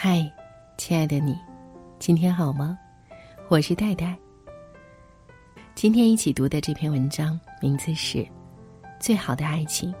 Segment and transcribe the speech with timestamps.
[0.00, 0.32] 嗨，
[0.76, 1.36] 亲爱的你，
[1.98, 2.78] 今天好吗？
[3.48, 4.16] 我是戴戴。
[5.74, 8.18] 今天一起读的这篇文章名字是
[9.00, 9.92] 《最好的爱情，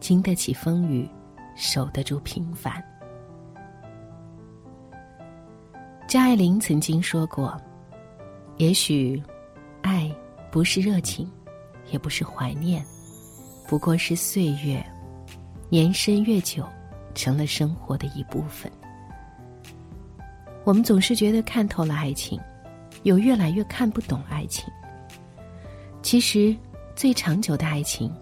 [0.00, 1.06] 经得起风雨，
[1.54, 2.82] 守得住平凡》。
[6.08, 7.54] 张爱玲曾经说过
[8.56, 9.22] ：“也许，
[9.82, 10.10] 爱
[10.50, 11.30] 不是热情，
[11.90, 12.82] 也不是怀念，
[13.68, 14.82] 不过是岁月，
[15.68, 16.66] 年深月久，
[17.14, 18.72] 成了生活的一部分。”
[20.64, 22.40] 我们总是觉得看透了爱情，
[23.02, 24.64] 有越来越看不懂爱情。
[26.02, 26.56] 其实，
[26.94, 28.12] 最长久的爱情，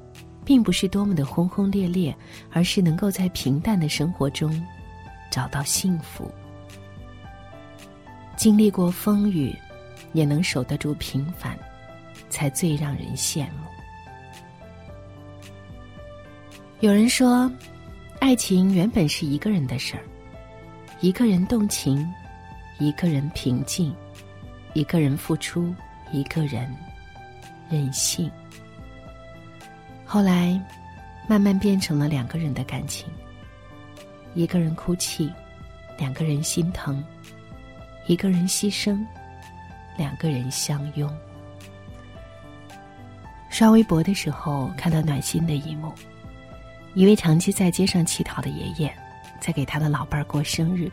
[0.45, 2.17] 并不是多么的轰轰烈烈，
[2.51, 4.67] 而是能够在平淡的生活中
[5.31, 6.31] 找到幸福。
[8.37, 9.55] 经历过风雨，
[10.15, 11.59] 也能守得住平凡，
[12.31, 13.67] 才最让人羡慕。
[16.81, 17.51] 有人说，
[18.19, 20.03] 爱情原本是一个人的事儿，
[21.01, 22.11] 一个人动情。
[22.81, 23.95] 一个人平静，
[24.73, 25.73] 一个人付出，
[26.11, 26.67] 一个人
[27.69, 28.31] 任性。
[30.07, 30.59] 后来，
[31.29, 33.07] 慢慢变成了两个人的感情。
[34.35, 35.31] 一个人哭泣，
[35.99, 36.95] 两个人心疼；
[38.07, 39.05] 一个人牺牲，
[39.99, 41.15] 两个人相拥。
[43.51, 45.93] 刷微博的时候，看到暖心的一幕：
[46.95, 48.91] 一位长期在街上乞讨的爷爷，
[49.39, 50.91] 在给他的老伴儿过生日。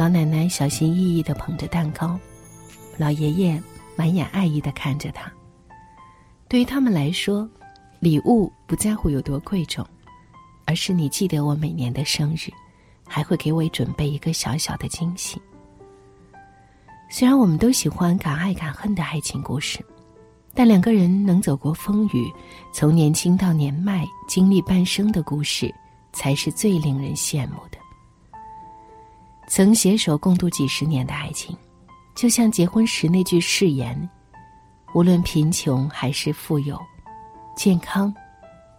[0.00, 2.18] 老奶奶小心翼翼的捧着蛋糕，
[2.96, 3.62] 老爷爷
[3.94, 5.30] 满眼爱意的看着他。
[6.48, 7.46] 对于他们来说，
[7.98, 9.86] 礼物不在乎有多贵重，
[10.64, 12.50] 而是你记得我每年的生日，
[13.06, 15.38] 还会给我准备一个小小的惊喜。
[17.10, 19.84] 虽然我们都喜欢敢爱敢恨的爱情故事，
[20.54, 22.32] 但两个人能走过风雨，
[22.72, 25.70] 从年轻到年迈，经历半生的故事，
[26.10, 27.78] 才是最令人羡慕的。
[29.50, 31.56] 曾携手共度几十年的爱情，
[32.14, 34.08] 就像结婚时那句誓言：
[34.94, 36.80] 无论贫穷还是富有，
[37.56, 38.14] 健康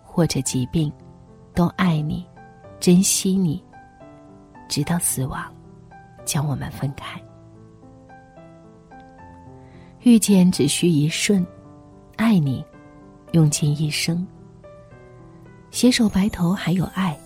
[0.02, 0.90] 或者疾病，
[1.54, 2.26] 都爱你，
[2.80, 3.62] 珍惜你，
[4.70, 5.44] 直到死亡
[6.24, 7.22] 将我们分开。
[10.04, 11.46] 遇见只需一瞬，
[12.16, 12.66] 爱你
[13.34, 14.26] 用尽一生。
[15.70, 17.20] 携手白头还有爱，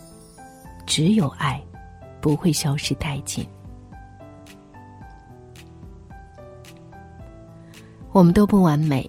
[0.88, 1.63] 只有爱。
[2.25, 3.46] 不会消失殆尽。
[8.12, 9.08] 我们都不完美，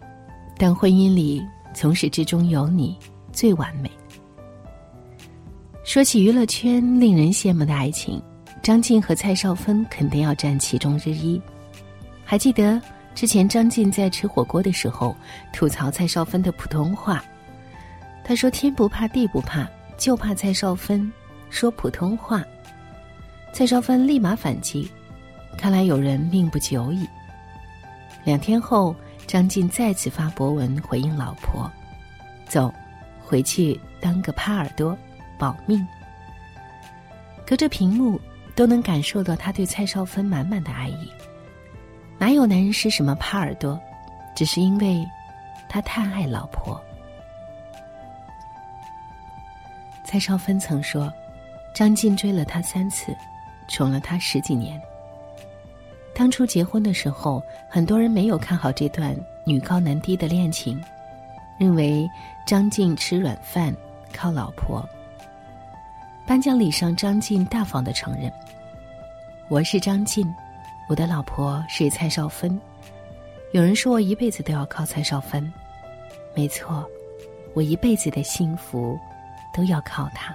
[0.58, 2.94] 但婚姻里从始至终有你
[3.32, 3.90] 最完美。
[5.82, 8.22] 说起娱乐圈令人羡慕的爱情，
[8.62, 11.40] 张晋和蔡少芬肯定要占其中之一。
[12.22, 12.78] 还记得
[13.14, 15.16] 之前张晋在吃火锅的时候
[15.54, 17.24] 吐槽蔡少芬的普通话，
[18.22, 19.66] 他说：“天不怕地不怕，
[19.96, 21.10] 就怕蔡少芬
[21.48, 22.44] 说普通话。”
[23.56, 24.86] 蔡少芬立马反击，
[25.56, 27.08] 看来有人命不久矣。
[28.22, 28.94] 两天后，
[29.26, 31.72] 张晋再次发博文回应老婆
[32.46, 32.70] ：“走，
[33.18, 34.94] 回去当个耙耳朵，
[35.38, 35.88] 保命。”
[37.48, 38.20] 隔着屏幕
[38.54, 41.10] 都能感受到他对蔡少芬满满的爱意。
[42.18, 43.80] 哪有男人是什么耙耳朵？
[44.34, 45.02] 只是因为，
[45.66, 46.78] 他太爱老婆。
[50.04, 51.10] 蔡少芬曾说
[51.74, 53.16] ：“张晋追了他三次。”
[53.68, 54.80] 宠了他十几年。
[56.14, 60.82] 当初结婚的时候，很多人没有看好这段女高男低的恋情，
[61.58, 62.08] 认为
[62.46, 63.74] 张晋吃软饭，
[64.12, 64.88] 靠老婆。
[66.26, 68.32] 颁奖礼上，张晋大方的承认
[69.48, 70.26] ：“我是张晋，
[70.88, 72.58] 我的老婆是蔡少芬。
[73.52, 75.52] 有人说我一辈子都要靠蔡少芬，
[76.34, 76.84] 没错，
[77.54, 78.98] 我一辈子的幸福
[79.52, 80.34] 都要靠她。”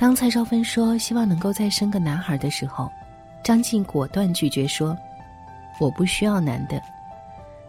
[0.00, 2.90] 当蔡少芬说希望能够再生个男孩的时候，
[3.44, 4.96] 张晋果断拒绝说
[5.78, 6.80] ：“我不需要男的。”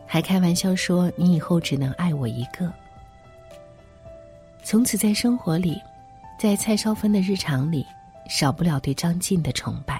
[0.07, 2.71] 还开玩笑说：“你以后只能爱我一个。”
[4.63, 5.77] 从此，在生活里，
[6.39, 7.85] 在蔡少芬的日常里，
[8.29, 9.97] 少不了对张晋的崇拜；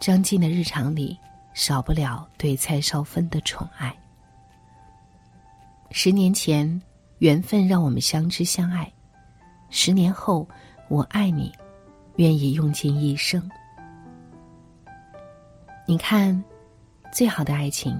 [0.00, 1.16] 张晋的日常里，
[1.54, 3.94] 少不了对蔡少芬的宠爱。
[5.92, 6.82] 十年前，
[7.18, 8.84] 缘分让我们相知相爱；
[9.70, 10.44] 十年后。
[10.90, 11.52] 我爱你，
[12.16, 13.48] 愿意用尽一生。
[15.86, 16.42] 你看，
[17.12, 17.96] 最好的爱情，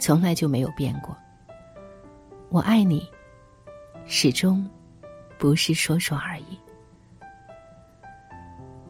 [0.00, 1.16] 从来就没有变过。
[2.48, 3.08] 我爱你，
[4.04, 4.68] 始终
[5.38, 6.58] 不是说说而已。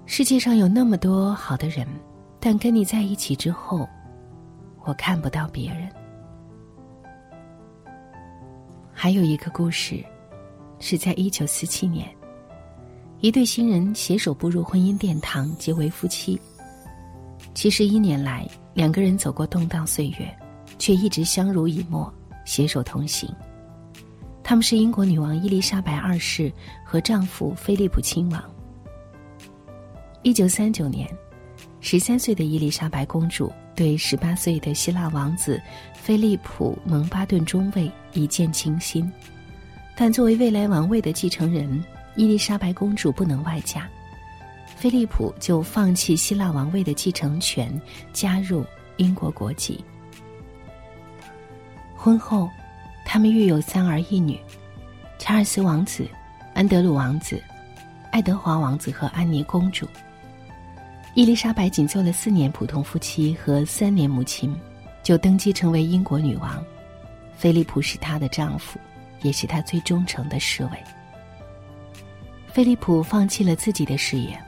[0.06, 1.86] 世界上有那么多好的人，
[2.40, 3.86] 但跟你在一起之后，
[4.84, 5.86] 我看不到别人。
[8.90, 10.02] 还有一个故事，
[10.78, 12.08] 是在一九四七年。
[13.24, 16.38] 一对新人携手步入婚姻殿堂，结为夫妻。
[17.54, 20.30] 七十一年来，两个人走过动荡岁月，
[20.78, 22.12] 却一直相濡以沫，
[22.44, 23.34] 携手同行。
[24.42, 26.52] 他们是英国女王伊丽莎白二世
[26.84, 28.44] 和丈夫菲利普亲王。
[30.20, 31.08] 一九三九年，
[31.80, 35.58] 十三岁的伊丽莎白公主对十八岁的希腊王子
[35.94, 39.10] 菲利普蒙巴顿中尉一见倾心，
[39.96, 41.82] 但作为未来王位的继承人。
[42.16, 43.88] 伊丽莎白公主不能外嫁，
[44.76, 47.80] 菲利普就放弃希腊王位的继承权，
[48.12, 48.64] 加入
[48.98, 49.84] 英国国籍。
[51.96, 52.48] 婚后，
[53.04, 54.38] 他们育有三儿一女：
[55.18, 56.06] 查尔斯王子、
[56.54, 57.42] 安德鲁王子、
[58.12, 59.88] 爱德华王子和安妮公主。
[61.14, 64.54] 伊丽莎白仅做了四年普通夫妻和三年母亲，
[65.02, 66.62] 就登基成为英国女王。
[67.36, 68.78] 菲利普是她的丈夫，
[69.22, 70.70] 也是她最忠诚的侍卫。
[72.54, 74.40] 菲利普放弃了自己的事业，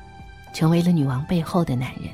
[0.52, 2.04] 成为了女王背后的男人。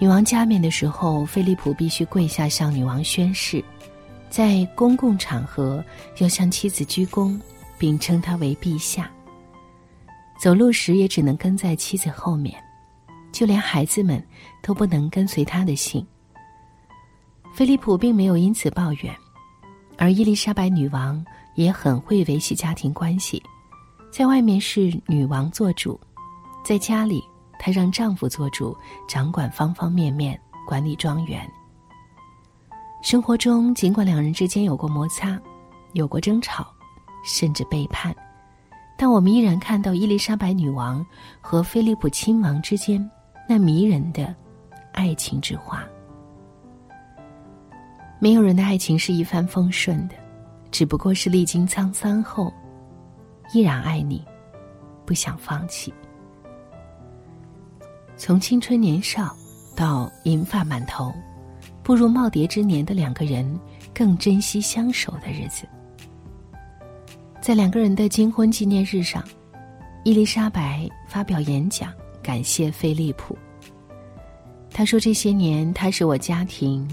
[0.00, 3.62] 女王加冕的时候，菲利普必须跪下向女王宣誓，
[4.28, 5.84] 在公共场合
[6.16, 7.40] 要向妻子鞠躬，
[7.78, 9.08] 并称她为陛下。
[10.40, 12.60] 走路时也只能跟在妻子后面，
[13.30, 14.20] 就连孩子们
[14.60, 16.04] 都不能跟随他的姓。
[17.54, 19.16] 菲利普并没有因此抱怨，
[19.96, 23.40] 而伊丽莎白女王也很会维系家庭关系。
[24.10, 25.98] 在外面是女王做主，
[26.64, 27.22] 在家里
[27.58, 28.76] 她让丈夫做主，
[29.06, 31.48] 掌管方方面面，管理庄园。
[33.02, 35.38] 生活中，尽管两人之间有过摩擦，
[35.92, 36.66] 有过争吵，
[37.24, 38.14] 甚至背叛，
[38.96, 41.04] 但我们依然看到伊丽莎白女王
[41.40, 43.08] 和菲利普亲王之间
[43.48, 44.34] 那迷人的
[44.92, 45.84] 爱情之花。
[48.18, 50.16] 没有人的爱情是一帆风顺的，
[50.72, 52.52] 只不过是历经沧桑后。
[53.52, 54.24] 依然爱你，
[55.06, 55.92] 不想放弃。
[58.16, 59.34] 从青春年少
[59.76, 61.12] 到银发满头，
[61.82, 63.58] 步入耄耋之年的两个人，
[63.94, 65.66] 更珍惜相守的日子。
[67.40, 69.24] 在两个人的金婚纪念日上，
[70.04, 71.92] 伊丽莎白发表演讲，
[72.22, 73.38] 感谢菲利普。
[74.70, 76.86] 他说：“这些年，他是我家庭、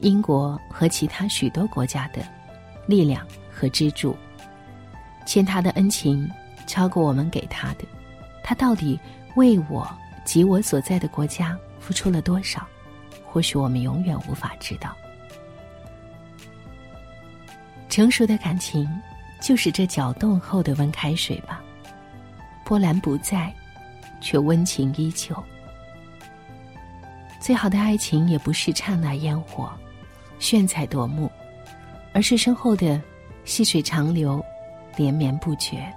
[0.00, 2.22] 英国和其他许多国家的
[2.86, 4.16] 力量和支柱。”
[5.24, 6.30] 欠他的恩情
[6.66, 7.84] 超过我们给他的，
[8.42, 8.98] 他到底
[9.34, 9.88] 为我
[10.24, 12.66] 及我所在的国家付出了多少？
[13.24, 14.94] 或许我们永远无法知道。
[17.88, 18.88] 成熟的感情，
[19.40, 21.62] 就是这搅动后的温开水吧，
[22.64, 23.52] 波澜不在，
[24.20, 25.34] 却温情依旧。
[27.40, 29.72] 最好的爱情也不是刹那烟火、
[30.38, 31.30] 炫彩夺目，
[32.12, 33.00] 而是身后的
[33.44, 34.44] 细水长流。
[34.96, 35.92] 连绵不绝，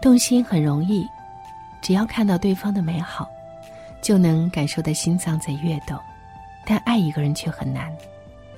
[0.00, 1.08] 动心很容易，
[1.80, 3.28] 只要看到对方的美好，
[4.00, 5.98] 就能感受到心脏在跃动。
[6.64, 7.90] 但爱一个人却很难，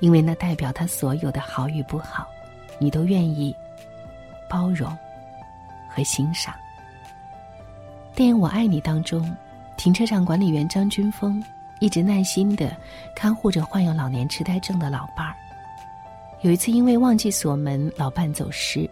[0.00, 2.26] 因为那代表他所有的好与不好，
[2.78, 3.54] 你都愿意
[4.48, 4.96] 包容
[5.88, 6.54] 和欣赏。
[8.14, 9.34] 电影《我爱你》当中，
[9.76, 11.42] 停车场管理员张军峰
[11.78, 12.76] 一直耐心的
[13.14, 15.34] 看护着患有老年痴呆症的老伴儿。
[16.42, 18.88] 有一次，因为忘记锁门，老伴走失，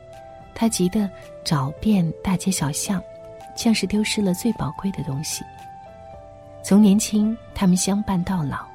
[0.54, 1.08] 他急得
[1.42, 3.02] 找遍大街小巷，
[3.56, 5.42] 像是丢失了最宝贵的东西。
[6.62, 8.66] 从年轻，他们相伴到老，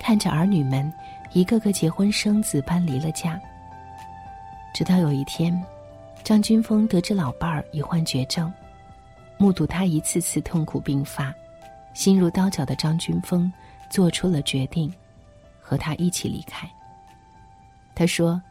[0.00, 0.90] 看着儿女们
[1.32, 3.38] 一个个结婚生子，搬离了家。
[4.72, 5.62] 直到有一天，
[6.22, 8.50] 张军峰得知老伴儿已患绝症，
[9.36, 11.34] 目睹他一次次痛苦病发，
[11.92, 13.52] 心如刀绞的张军峰
[13.90, 14.90] 做出了决定，
[15.60, 16.66] 和他一起离开。
[17.94, 18.42] 他说：“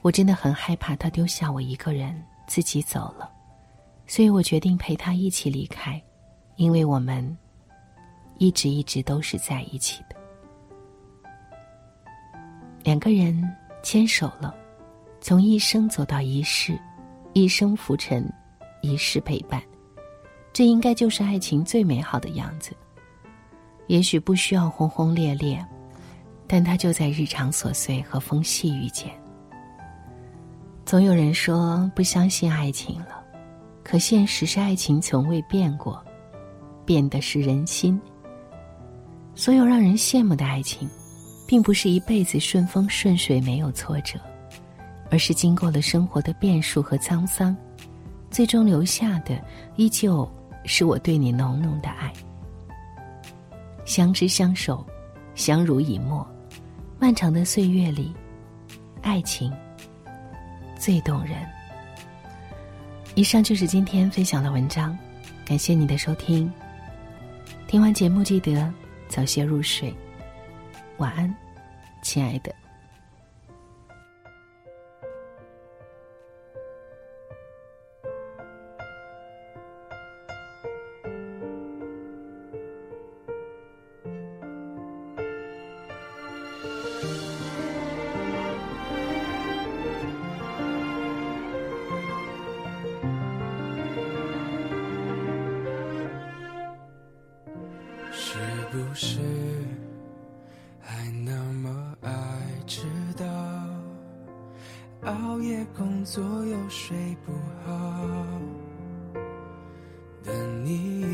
[0.00, 3.30] 我真的很害怕他丢下我一个人自己走了，
[4.06, 6.02] 所以我决定陪他一起离开，
[6.56, 7.36] 因为我们
[8.38, 10.16] 一直一直都是在一起的。
[12.82, 14.54] 两个人牵手了，
[15.20, 16.78] 从一生走到一世，
[17.34, 18.26] 一生浮沉，
[18.80, 19.62] 一世陪伴，
[20.54, 22.74] 这应该就是爱情最美好的样子。
[23.88, 25.62] 也许不需要轰轰烈烈。”
[26.46, 29.10] 但他就在日常琐碎和风细雨间。
[30.84, 33.22] 总有人说不相信爱情了，
[33.82, 36.04] 可现实是爱情从未变过，
[36.84, 38.00] 变的是人心。
[39.34, 40.88] 所有让人羡慕的爱情，
[41.48, 44.18] 并不是一辈子顺风顺水没有挫折，
[45.10, 47.56] 而是经过了生活的变数和沧桑，
[48.30, 49.42] 最终留下的
[49.76, 50.30] 依旧
[50.66, 52.12] 是我对你浓浓的爱。
[53.86, 54.86] 相知相守，
[55.34, 56.26] 相濡以沫。
[57.04, 58.14] 漫长的岁月里，
[59.02, 59.52] 爱情
[60.74, 61.46] 最动人。
[63.14, 64.98] 以上就是今天分享的文章，
[65.44, 66.50] 感谢你的收听。
[67.66, 68.72] 听完节目记得
[69.06, 69.94] 早些入睡，
[70.96, 71.36] 晚安，
[72.00, 72.63] 亲爱的。
[105.04, 106.96] 熬夜工作又睡
[107.26, 107.32] 不
[107.64, 108.08] 好，
[110.22, 111.04] 等你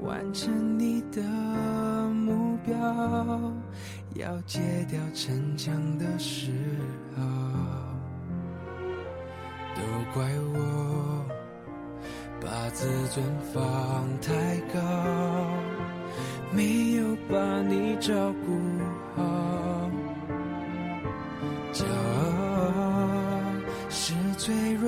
[0.00, 1.22] 完成你的
[2.14, 2.74] 目标，
[4.14, 6.50] 要戒掉逞强的时
[7.14, 7.22] 候，
[9.74, 9.82] 都
[10.14, 11.26] 怪我
[12.40, 13.22] 把自尊
[13.52, 13.62] 放
[14.20, 14.32] 太
[14.72, 14.80] 高。
[16.52, 18.56] 没有把你照顾
[19.14, 19.22] 好，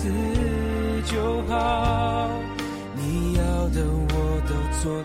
[0.00, 0.08] 次
[1.04, 2.30] 就好。
[2.96, 5.04] 你要的我都做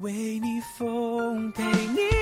[0.00, 2.15] 为你奉，陪你。